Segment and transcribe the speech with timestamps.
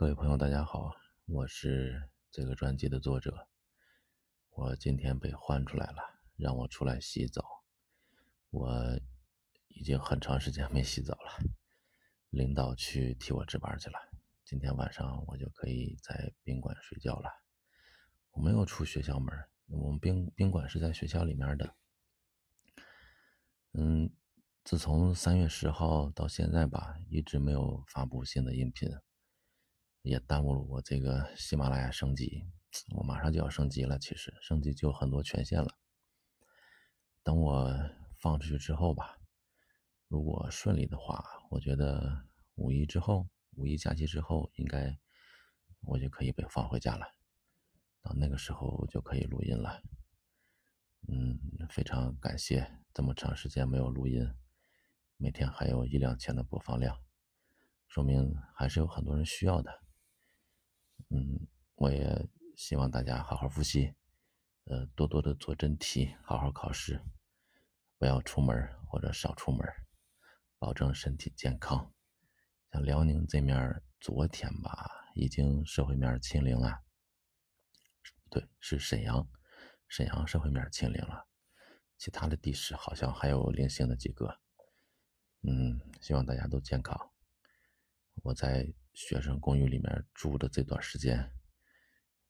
[0.00, 0.94] 各位朋友，大家好，
[1.26, 3.46] 我是这个专辑的作者。
[4.48, 5.98] 我今天被换出来了，
[6.38, 7.44] 让我出来洗澡。
[8.48, 8.98] 我
[9.68, 11.44] 已经很长时间没洗澡了，
[12.30, 13.98] 领导去替我值班去了。
[14.42, 17.28] 今天晚上我就可以在宾馆睡觉了。
[18.30, 19.28] 我没有出学校门，
[19.66, 21.74] 我们宾宾馆是在学校里面的。
[23.74, 24.10] 嗯，
[24.64, 28.88] 自从三月十号到现在吧，一直没有发布新的音频。
[30.02, 32.44] 也耽误了我这个喜马拉雅升级，
[32.96, 33.98] 我马上就要升级了。
[33.98, 35.76] 其实升级就很多权限了。
[37.22, 37.70] 等我
[38.16, 39.18] 放出去之后吧，
[40.08, 44.98] 如果顺利的话，我觉得五一之后，五一假期之后，应该
[45.82, 47.06] 我就可以被放回家了。
[48.00, 49.82] 到那个时候就可以录音了。
[51.08, 54.26] 嗯，非常感谢这么长时间没有录音，
[55.18, 56.98] 每天还有一两千的播放量，
[57.86, 59.82] 说明还是有很多人需要的。
[61.12, 63.92] 嗯，我也希望大家好好复习，
[64.66, 67.02] 呃，多多的做真题，好好考试，
[67.98, 69.66] 不要出门或者少出门，
[70.56, 71.92] 保证身体健康。
[72.70, 76.80] 像辽宁这面，昨天吧，已经社会面清零了。
[78.30, 79.28] 对，是沈阳，
[79.88, 81.26] 沈阳社会面清零了，
[81.98, 84.38] 其他的地市好像还有零星的几个。
[85.42, 87.10] 嗯，希望大家都健康。
[88.22, 88.72] 我在。
[89.02, 91.32] 学生公寓里面住的这段时间，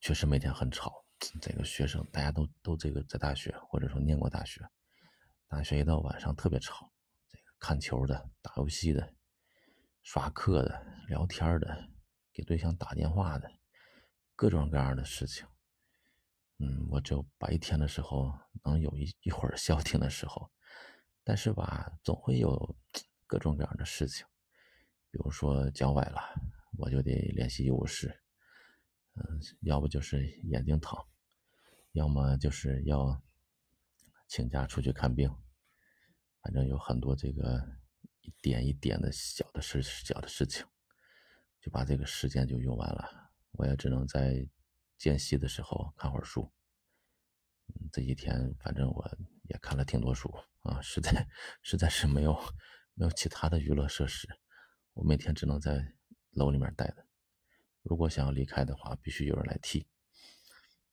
[0.00, 0.92] 确实每天很吵。
[1.40, 4.60] 这个学生大家都都这个在大学，或者说念过大学，
[5.46, 6.92] 大学一到晚上特别吵。
[7.28, 9.14] 这个看球的、打游戏的、
[10.02, 11.88] 刷课的、聊天的、
[12.32, 13.48] 给对象打电话的，
[14.34, 15.46] 各种各样的事情。
[16.58, 20.50] 嗯，我只有白天的时候能有一一会儿消停的时候，
[21.22, 22.76] 但是吧，总会有
[23.24, 24.26] 各种各样的事情。
[25.12, 26.20] 比如说脚崴了，
[26.78, 28.20] 我就得联系医务室，
[29.14, 30.98] 嗯，要不就是眼睛疼，
[31.92, 33.22] 要么就是要
[34.28, 35.34] 请假出去看病，
[36.42, 37.66] 反正有很多这个
[38.20, 40.66] 一点一点的小的事、小的事情，
[41.60, 43.30] 就把这个时间就用完了。
[43.52, 44.46] 我也只能在
[44.98, 46.52] 间隙的时候看会儿书。
[47.90, 51.26] 这几天反正我也看了挺多书啊，实在
[51.62, 52.38] 实在是没有
[52.94, 54.28] 没有其他的娱乐设施。
[54.92, 55.95] 我每天只能在
[56.36, 57.04] 楼里面待着，
[57.82, 59.88] 如果想要离开的话，必须有人来替。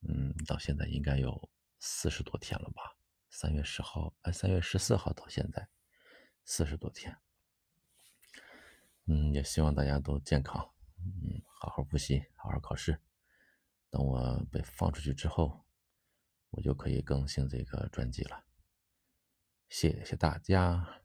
[0.00, 2.96] 嗯，到现在应该有四十多天了吧？
[3.30, 5.68] 三月十号，哎，三月十四号到现在
[6.44, 7.16] 四十多天。
[9.06, 13.00] 嗯，也希望大家都健康，嗯，好好复习，好好考试。
[13.90, 15.64] 等我被放出去之后，
[16.50, 18.44] 我就可以更新这个专辑了。
[19.68, 21.00] 谢谢大家。